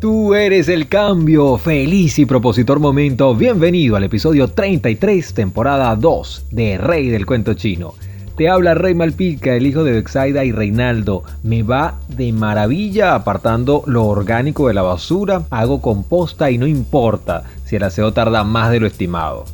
[0.00, 3.34] Tú eres el cambio, feliz y propositor momento.
[3.34, 7.92] Bienvenido al episodio 33, temporada 2 de Rey del Cuento Chino.
[8.34, 11.22] Te habla Rey Malpica, el hijo de Bexaida y Reinaldo.
[11.42, 17.42] Me va de maravilla apartando lo orgánico de la basura, hago composta y no importa
[17.66, 19.44] si el aseo tarda más de lo estimado.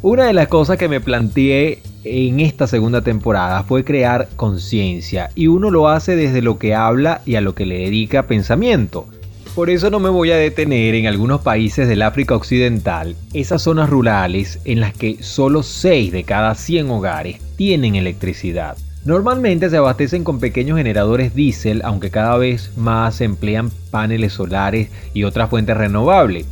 [0.00, 5.48] Una de las cosas que me planteé en esta segunda temporada fue crear conciencia y
[5.48, 9.08] uno lo hace desde lo que habla y a lo que le dedica pensamiento.
[9.56, 13.88] Por eso no me voy a detener en algunos países del África Occidental, esas zonas
[13.88, 18.76] rurales en las que solo 6 de cada 100 hogares tienen electricidad.
[19.06, 24.90] Normalmente se abastecen con pequeños generadores diésel, aunque cada vez más se emplean paneles solares
[25.14, 26.44] y otras fuentes renovables.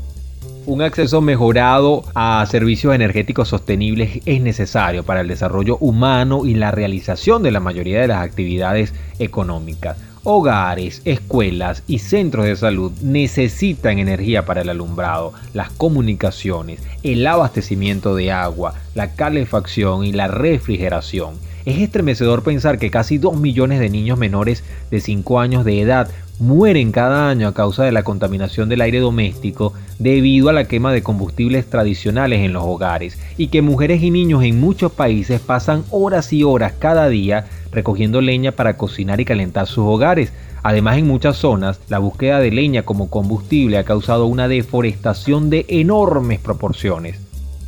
[0.64, 6.70] Un acceso mejorado a servicios energéticos sostenibles es necesario para el desarrollo humano y la
[6.70, 9.98] realización de la mayoría de las actividades económicas.
[10.26, 18.14] Hogares, escuelas y centros de salud necesitan energía para el alumbrado, las comunicaciones, el abastecimiento
[18.14, 21.34] de agua, la calefacción y la refrigeración.
[21.66, 26.08] Es estremecedor pensar que casi 2 millones de niños menores de 5 años de edad
[26.38, 30.92] mueren cada año a causa de la contaminación del aire doméstico debido a la quema
[30.92, 35.84] de combustibles tradicionales en los hogares y que mujeres y niños en muchos países pasan
[35.90, 40.32] horas y horas cada día recogiendo leña para cocinar y calentar sus hogares.
[40.62, 45.66] Además en muchas zonas la búsqueda de leña como combustible ha causado una deforestación de
[45.68, 47.20] enormes proporciones.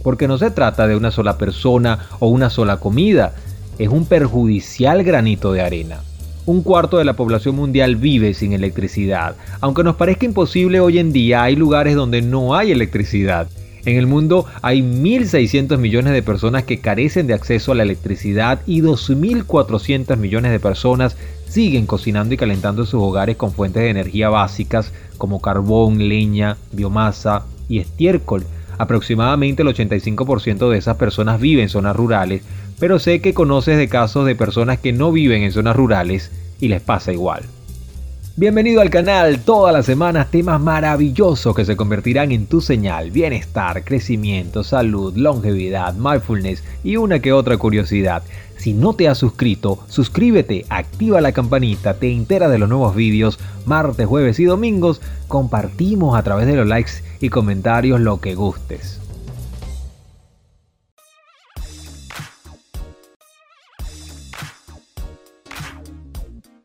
[0.02, 3.34] Porque no se trata de una sola persona o una sola comida,
[3.78, 6.00] es un perjudicial granito de arena.
[6.46, 9.34] Un cuarto de la población mundial vive sin electricidad.
[9.60, 13.48] Aunque nos parezca imposible hoy en día, hay lugares donde no hay electricidad.
[13.86, 18.60] En el mundo hay 1.600 millones de personas que carecen de acceso a la electricidad
[18.66, 21.16] y 2.400 millones de personas
[21.48, 27.44] siguen cocinando y calentando sus hogares con fuentes de energía básicas como carbón, leña, biomasa
[27.68, 28.44] y estiércol.
[28.76, 32.42] Aproximadamente el 85% de esas personas viven en zonas rurales,
[32.80, 36.66] pero sé que conoces de casos de personas que no viven en zonas rurales y
[36.66, 37.44] les pasa igual.
[38.38, 43.82] Bienvenido al canal, todas las semanas temas maravillosos que se convertirán en tu señal, bienestar,
[43.82, 48.22] crecimiento, salud, longevidad, mindfulness y una que otra curiosidad.
[48.58, 53.38] Si no te has suscrito, suscríbete, activa la campanita, te enteras de los nuevos vídeos,
[53.64, 59.00] martes, jueves y domingos, compartimos a través de los likes y comentarios lo que gustes.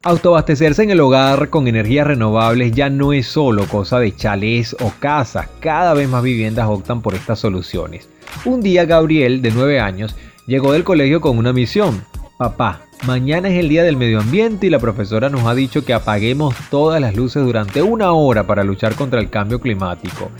[0.03, 4.91] Autoabastecerse en el hogar con energías renovables ya no es solo cosa de chalés o
[4.99, 8.09] casas, cada vez más viviendas optan por estas soluciones.
[8.43, 10.15] Un día Gabriel, de 9 años,
[10.47, 12.03] llegó del colegio con una misión.
[12.39, 15.93] Papá, mañana es el día del medio ambiente y la profesora nos ha dicho que
[15.93, 20.31] apaguemos todas las luces durante una hora para luchar contra el cambio climático.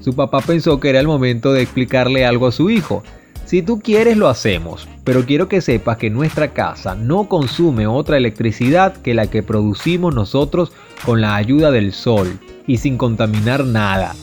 [0.00, 3.02] Su papá pensó que era el momento de explicarle algo a su hijo,
[3.46, 8.16] si tú quieres lo hacemos, pero quiero que sepas que nuestra casa no consume otra
[8.16, 10.72] electricidad que la que producimos nosotros
[11.04, 14.14] con la ayuda del sol y sin contaminar nada.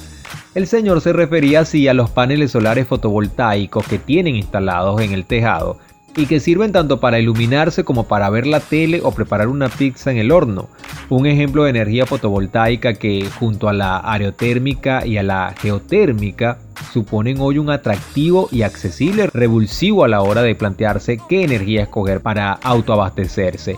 [0.56, 5.26] El señor se refería así a los paneles solares fotovoltaicos que tienen instalados en el
[5.26, 5.80] tejado
[6.16, 10.12] y que sirven tanto para iluminarse como para ver la tele o preparar una pizza
[10.12, 10.70] en el horno.
[11.10, 16.60] Un ejemplo de energía fotovoltaica que junto a la aerotérmica y a la geotérmica
[16.94, 22.22] suponen hoy un atractivo y accesible revulsivo a la hora de plantearse qué energía escoger
[22.22, 23.78] para autoabastecerse.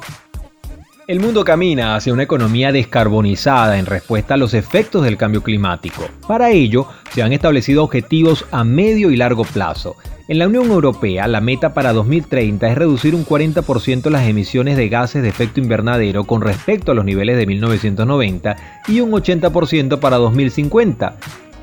[1.08, 6.08] El mundo camina hacia una economía descarbonizada en respuesta a los efectos del cambio climático.
[6.28, 9.96] Para ello, se han establecido objetivos a medio y largo plazo.
[10.28, 14.90] En la Unión Europea, la meta para 2030 es reducir un 40% las emisiones de
[14.90, 18.56] gases de efecto invernadero con respecto a los niveles de 1990
[18.88, 21.18] y un 80% para 2050.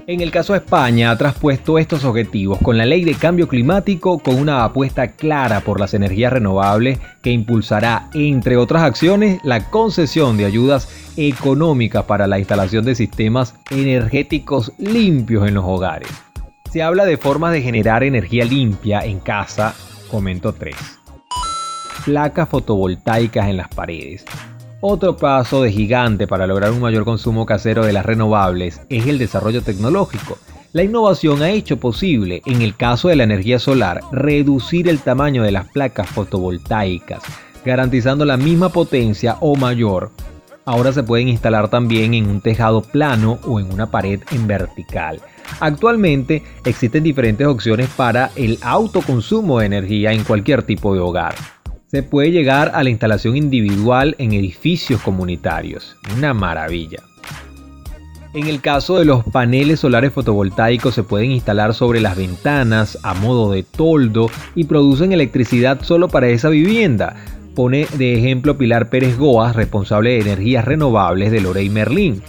[0.09, 4.19] En el caso de España ha traspuesto estos objetivos con la ley de cambio climático
[4.19, 10.37] con una apuesta clara por las energías renovables que impulsará, entre otras acciones, la concesión
[10.37, 16.09] de ayudas económicas para la instalación de sistemas energéticos limpios en los hogares.
[16.73, 19.73] Se habla de formas de generar energía limpia en casa,
[20.11, 20.75] comento 3.
[22.05, 24.25] Placas fotovoltaicas en las paredes.
[24.85, 29.17] Otro paso de gigante para lograr un mayor consumo casero de las renovables es el
[29.17, 30.39] desarrollo tecnológico.
[30.73, 35.45] La innovación ha hecho posible, en el caso de la energía solar, reducir el tamaño
[35.45, 37.23] de las placas fotovoltaicas,
[37.65, 40.11] garantizando la misma potencia o mayor.
[40.65, 45.21] Ahora se pueden instalar también en un tejado plano o en una pared en vertical.
[45.61, 51.37] Actualmente existen diferentes opciones para el autoconsumo de energía en cualquier tipo de hogar
[51.93, 55.99] se puede llegar a la instalación individual en edificios comunitarios.
[56.17, 57.01] Una maravilla.
[58.33, 63.13] En el caso de los paneles solares fotovoltaicos se pueden instalar sobre las ventanas a
[63.13, 67.15] modo de toldo y producen electricidad solo para esa vivienda.
[67.55, 72.23] Pone de ejemplo Pilar Pérez Goas, responsable de energías renovables de Lorey Merlin.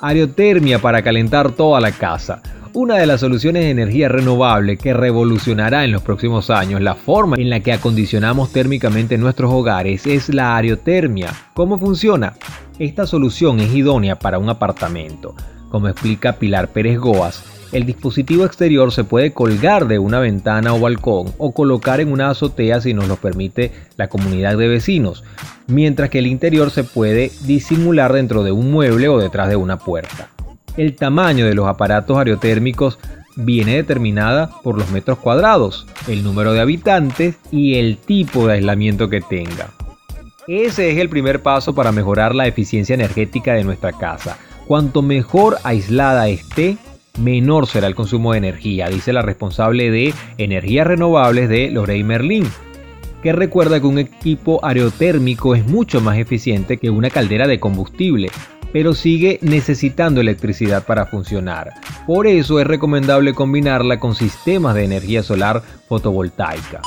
[0.00, 2.40] Aerotermia para calentar toda la casa.
[2.76, 7.36] Una de las soluciones de energía renovable que revolucionará en los próximos años la forma
[7.38, 11.32] en la que acondicionamos térmicamente nuestros hogares es la aerotermia.
[11.54, 12.34] ¿Cómo funciona?
[12.78, 15.34] Esta solución es idónea para un apartamento.
[15.70, 17.42] Como explica Pilar Pérez Goas,
[17.72, 22.28] el dispositivo exterior se puede colgar de una ventana o balcón o colocar en una
[22.28, 25.24] azotea si nos lo permite la comunidad de vecinos,
[25.66, 29.78] mientras que el interior se puede disimular dentro de un mueble o detrás de una
[29.78, 30.28] puerta.
[30.76, 32.98] El tamaño de los aparatos aerotérmicos
[33.34, 39.08] viene determinada por los metros cuadrados, el número de habitantes y el tipo de aislamiento
[39.08, 39.70] que tenga.
[40.46, 44.38] Ese es el primer paso para mejorar la eficiencia energética de nuestra casa.
[44.66, 46.76] Cuanto mejor aislada esté,
[47.18, 52.46] menor será el consumo de energía, dice la responsable de energías renovables de Lorey Merlin,
[53.22, 58.30] que recuerda que un equipo aerotérmico es mucho más eficiente que una caldera de combustible,
[58.76, 61.72] pero sigue necesitando electricidad para funcionar.
[62.06, 66.82] Por eso es recomendable combinarla con sistemas de energía solar fotovoltaica.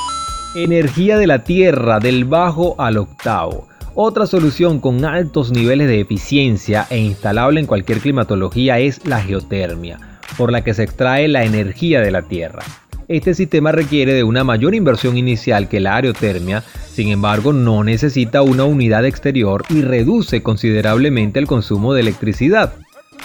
[0.53, 3.67] Energía de la Tierra del bajo al octavo.
[3.95, 10.19] Otra solución con altos niveles de eficiencia e instalable en cualquier climatología es la geotermia,
[10.37, 12.61] por la que se extrae la energía de la Tierra.
[13.09, 16.63] Este sistema requiere de una mayor inversión inicial que la aerotermia,
[16.93, 22.75] sin embargo no necesita una unidad exterior y reduce considerablemente el consumo de electricidad.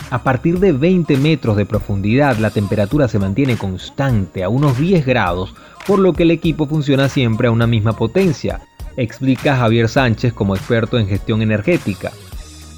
[0.09, 5.05] A partir de 20 metros de profundidad la temperatura se mantiene constante a unos 10
[5.05, 5.55] grados
[5.87, 8.63] por lo que el equipo funciona siempre a una misma potencia,
[8.97, 12.11] explica Javier Sánchez como experto en gestión energética.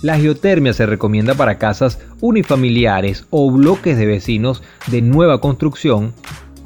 [0.02, 6.12] La geotermia se recomienda para casas unifamiliares o bloques de vecinos de nueva construcción,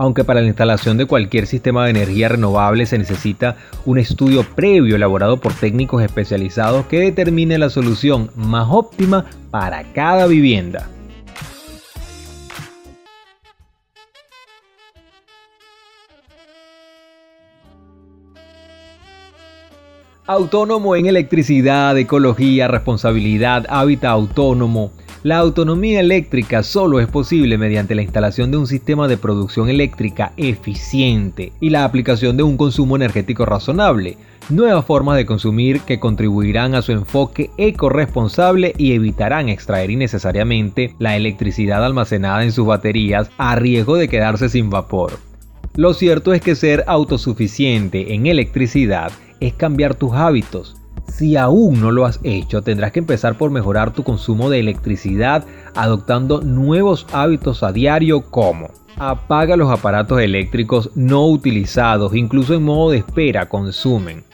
[0.00, 4.96] aunque para la instalación de cualquier sistema de energía renovable se necesita un estudio previo
[4.96, 10.88] elaborado por técnicos especializados que determine la solución más óptima para cada vivienda.
[20.26, 24.92] Autónomo en electricidad, ecología, responsabilidad, hábitat autónomo.
[25.22, 30.32] La autonomía eléctrica solo es posible mediante la instalación de un sistema de producción eléctrica
[30.38, 34.16] eficiente y la aplicación de un consumo energético razonable,
[34.48, 41.14] nuevas formas de consumir que contribuirán a su enfoque ecoresponsable y evitarán extraer innecesariamente la
[41.16, 45.18] electricidad almacenada en sus baterías a riesgo de quedarse sin vapor.
[45.76, 50.79] Lo cierto es que ser autosuficiente en electricidad es cambiar tus hábitos.
[51.20, 55.44] Si aún no lo has hecho, tendrás que empezar por mejorar tu consumo de electricidad
[55.74, 62.92] adoptando nuevos hábitos a diario como apaga los aparatos eléctricos no utilizados, incluso en modo
[62.92, 64.24] de espera consumen.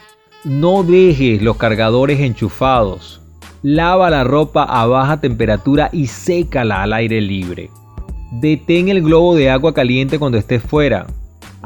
[0.45, 3.19] No dejes los cargadores enchufados.
[3.63, 7.69] Lava la ropa a baja temperatura y sécala al aire libre.
[8.39, 11.05] Detén el globo de agua caliente cuando estés fuera.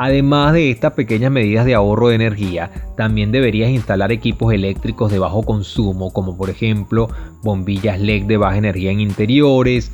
[0.04, 5.20] Además de estas pequeñas medidas de ahorro de energía, también deberías instalar equipos eléctricos de
[5.20, 7.08] bajo consumo, como por ejemplo
[7.44, 9.92] bombillas LED de baja energía en interiores,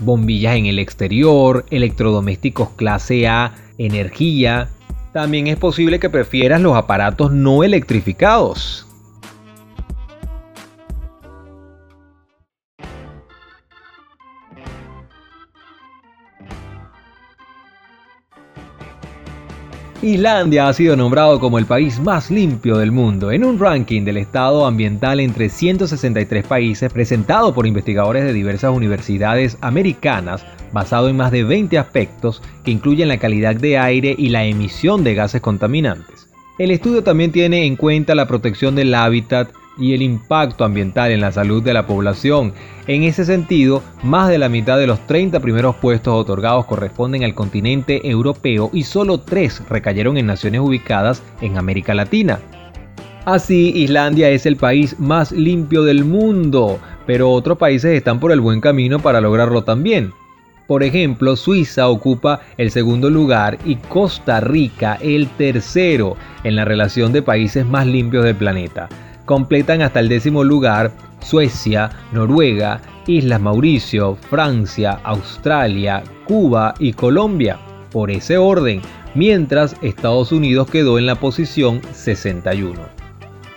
[0.00, 4.68] bombillas en el exterior, electrodomésticos clase A, energía.
[5.14, 8.86] También es posible que prefieras los aparatos no electrificados,
[20.00, 24.18] Islandia ha sido nombrado como el país más limpio del mundo en un ranking del
[24.18, 31.32] estado ambiental entre 163 países presentado por investigadores de diversas universidades americanas basado en más
[31.32, 36.28] de 20 aspectos que incluyen la calidad de aire y la emisión de gases contaminantes.
[36.60, 41.20] El estudio también tiene en cuenta la protección del hábitat, y el impacto ambiental en
[41.20, 42.52] la salud de la población.
[42.86, 47.34] En ese sentido, más de la mitad de los 30 primeros puestos otorgados corresponden al
[47.34, 52.38] continente europeo y solo 3 recayeron en naciones ubicadas en América Latina.
[53.24, 58.40] Así, Islandia es el país más limpio del mundo, pero otros países están por el
[58.40, 60.12] buen camino para lograrlo también.
[60.66, 67.12] Por ejemplo, Suiza ocupa el segundo lugar y Costa Rica el tercero en la relación
[67.12, 68.88] de países más limpios del planeta
[69.28, 77.58] completan hasta el décimo lugar Suecia, Noruega, Islas Mauricio, Francia, Australia, Cuba y Colombia,
[77.92, 78.80] por ese orden,
[79.14, 82.80] mientras Estados Unidos quedó en la posición 61.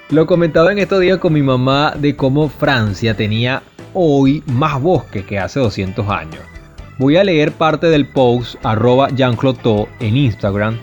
[0.09, 3.63] Lo comentaba en estos días con mi mamá de cómo Francia tenía
[3.93, 6.41] hoy más bosque que hace 200 años.
[6.97, 9.37] Voy a leer parte del post arroba Jean
[10.01, 10.77] en Instagram.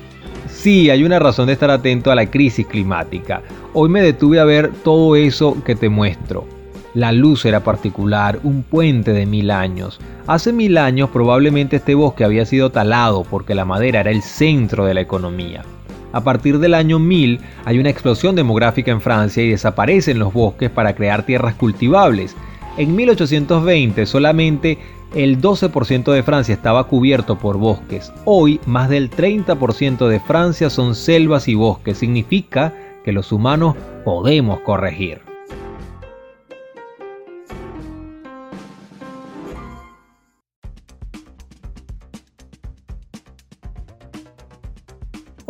[0.48, 3.42] Sí, hay una razón de estar atento a la crisis climática.
[3.80, 6.48] Hoy me detuve a ver todo eso que te muestro.
[6.94, 10.00] La luz era particular, un puente de mil años.
[10.26, 14.84] Hace mil años probablemente este bosque había sido talado porque la madera era el centro
[14.84, 15.62] de la economía.
[16.10, 20.70] A partir del año 1000 hay una explosión demográfica en Francia y desaparecen los bosques
[20.70, 22.34] para crear tierras cultivables.
[22.78, 24.78] En 1820 solamente
[25.14, 28.12] el 12% de Francia estaba cubierto por bosques.
[28.24, 31.98] Hoy más del 30% de Francia son selvas y bosques.
[31.98, 32.74] Significa
[33.12, 33.74] los humanos
[34.04, 35.22] podemos corregir.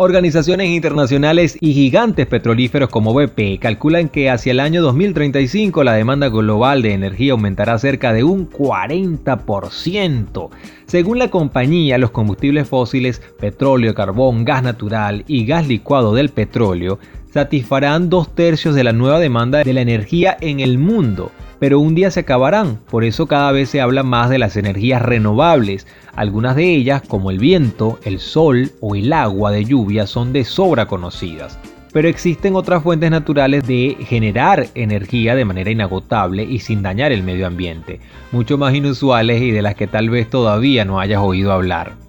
[0.01, 6.29] Organizaciones internacionales y gigantes petrolíferos como BP calculan que hacia el año 2035 la demanda
[6.29, 10.51] global de energía aumentará cerca de un 40%.
[10.87, 17.01] Según la compañía, los combustibles fósiles, petróleo, carbón, gas natural y gas licuado del petróleo
[17.33, 21.95] satisfarán dos tercios de la nueva demanda de la energía en el mundo pero un
[21.95, 25.87] día se acabarán, por eso cada vez se habla más de las energías renovables.
[26.15, 30.45] Algunas de ellas, como el viento, el sol o el agua de lluvia, son de
[30.45, 31.59] sobra conocidas.
[31.93, 37.23] Pero existen otras fuentes naturales de generar energía de manera inagotable y sin dañar el
[37.23, 37.99] medio ambiente,
[38.31, 42.08] mucho más inusuales y de las que tal vez todavía no hayas oído hablar.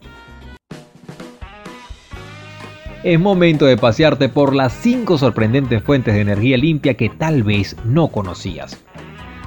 [3.02, 7.78] Es momento de pasearte por las 5 sorprendentes fuentes de energía limpia que tal vez
[7.86, 8.78] no conocías.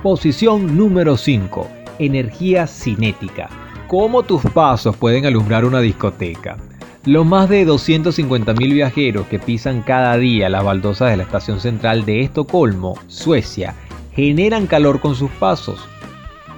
[0.03, 1.69] Posición número 5.
[1.99, 3.51] Energía cinética.
[3.89, 6.57] ¿Cómo tus pasos pueden alumbrar una discoteca?
[7.05, 12.07] Los más de 250.000 viajeros que pisan cada día las baldosas de la estación central
[12.07, 13.75] de Estocolmo, Suecia,
[14.15, 15.87] generan calor con sus pasos.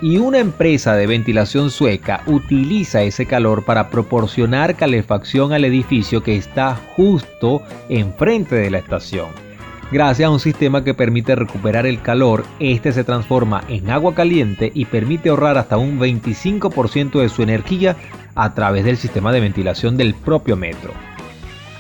[0.03, 6.37] Y una empresa de ventilación sueca utiliza ese calor para proporcionar calefacción al edificio que
[6.37, 9.29] está justo enfrente de la estación.
[9.93, 14.73] Gracias a un sistema que permite recuperar el calor, este se transforma en agua caliente
[14.75, 17.97] y permite ahorrar hasta un 25% de su energía
[18.35, 20.93] a través del sistema de ventilación del propio metro.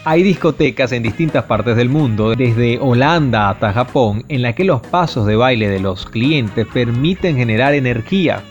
[0.06, 4.82] Hay discotecas en distintas partes del mundo, desde Holanda hasta Japón, en la que los
[4.82, 8.42] pasos de baile de los clientes permiten generar energía.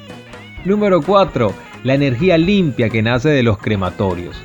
[0.65, 1.53] Número 4.
[1.83, 4.35] La energía limpia que nace de los crematorios.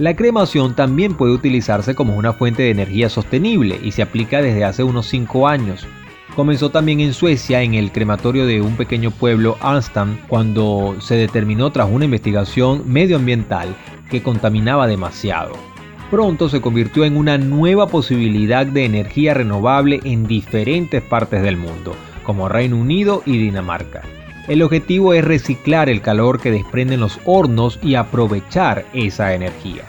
[0.00, 4.64] La cremación también puede utilizarse como una fuente de energía sostenible y se aplica desde
[4.64, 5.86] hace unos 5 años.
[6.34, 11.70] Comenzó también en Suecia en el crematorio de un pequeño pueblo Arnstam cuando se determinó
[11.70, 13.68] tras una investigación medioambiental
[14.10, 15.75] que contaminaba demasiado.
[16.10, 21.96] Pronto se convirtió en una nueva posibilidad de energía renovable en diferentes partes del mundo,
[22.22, 24.02] como Reino Unido y Dinamarca.
[24.46, 29.82] El objetivo es reciclar el calor que desprenden los hornos y aprovechar esa energía.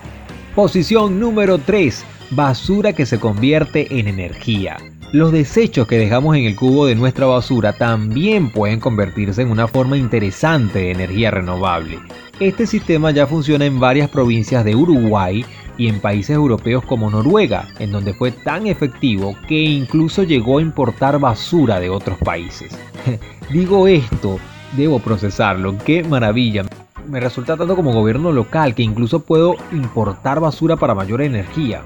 [0.55, 2.03] Posición número 3.
[2.31, 4.77] Basura que se convierte en energía.
[5.13, 9.67] Los desechos que dejamos en el cubo de nuestra basura también pueden convertirse en una
[9.67, 11.99] forma interesante de energía renovable.
[12.39, 15.45] Este sistema ya funciona en varias provincias de Uruguay
[15.77, 20.61] y en países europeos como Noruega, en donde fue tan efectivo que incluso llegó a
[20.61, 22.77] importar basura de otros países.
[23.51, 24.39] Digo esto,
[24.75, 26.65] debo procesarlo, qué maravilla.
[27.07, 31.83] Me resulta tanto como gobierno local que incluso puedo importar basura para mayor energía.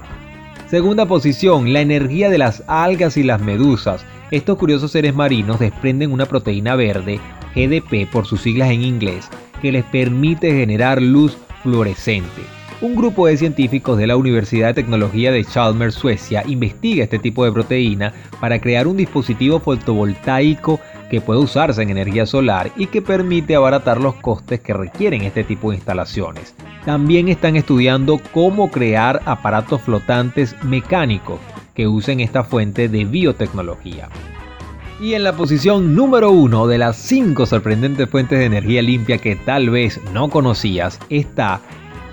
[0.68, 4.04] Segunda posición, la energía de las algas y las medusas.
[4.30, 7.20] Estos curiosos seres marinos desprenden una proteína verde,
[7.54, 9.28] GDP por sus siglas en inglés,
[9.60, 12.42] que les permite generar luz fluorescente.
[12.82, 17.44] Un grupo de científicos de la Universidad de Tecnología de Chalmers, Suecia, investiga este tipo
[17.44, 23.00] de proteína para crear un dispositivo fotovoltaico que puede usarse en energía solar y que
[23.00, 26.56] permite abaratar los costes que requieren este tipo de instalaciones.
[26.84, 31.38] También están estudiando cómo crear aparatos flotantes mecánicos
[31.74, 34.08] que usen esta fuente de biotecnología.
[35.00, 39.36] Y en la posición número uno de las 5 sorprendentes fuentes de energía limpia que
[39.36, 41.60] tal vez no conocías está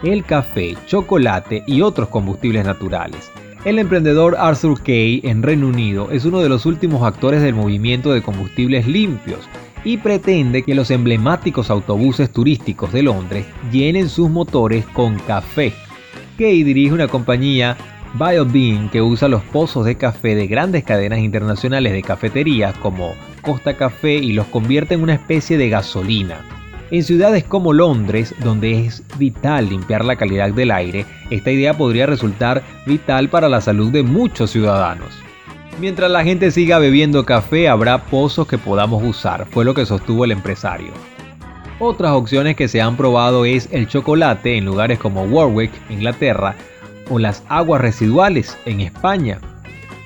[0.04, 3.32] el café, chocolate y otros combustibles naturales.
[3.66, 8.14] El emprendedor Arthur Kay en Reino Unido es uno de los últimos actores del movimiento
[8.14, 9.42] de combustibles limpios
[9.84, 15.74] y pretende que los emblemáticos autobuses turísticos de Londres llenen sus motores con café.
[16.38, 17.76] Kay dirige una compañía
[18.14, 23.76] BioBean que usa los pozos de café de grandes cadenas internacionales de cafeterías como Costa
[23.76, 26.59] Café y los convierte en una especie de gasolina.
[26.92, 32.08] En ciudades como Londres, donde es vital limpiar la calidad del aire, esta idea podría
[32.08, 35.14] resultar vital para la salud de muchos ciudadanos.
[35.80, 40.26] Mientras la gente siga bebiendo café, habrá pozos que podamos usar, fue lo que sostuvo
[40.26, 40.92] el empresario.
[41.80, 46.56] Otras opciones que se han probado es el chocolate en lugares como Warwick, Inglaterra,
[47.10, 49.40] o las aguas residuales en España.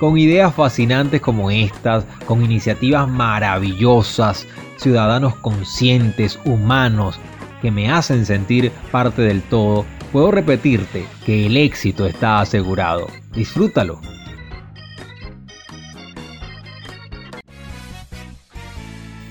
[0.04, 4.46] Con ideas fascinantes como estas, con iniciativas maravillosas,
[4.76, 7.18] ciudadanos conscientes, humanos,
[7.62, 13.08] que me hacen sentir parte del todo, puedo repetirte que el éxito está asegurado.
[13.34, 14.02] Disfrútalo.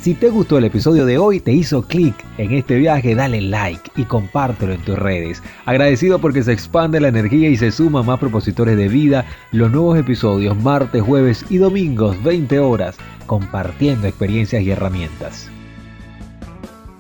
[0.03, 3.89] Si te gustó el episodio de hoy, te hizo clic en este viaje, dale like
[3.95, 5.41] y compártelo en tus redes.
[5.65, 9.25] Agradecido porque se expande la energía y se suma más propositores de vida.
[9.53, 15.49] Los nuevos episodios martes, jueves y domingos, 20 horas, compartiendo experiencias y herramientas.